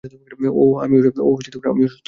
[0.55, 0.95] ওহ, আমি
[1.23, 1.55] অসুস্থ!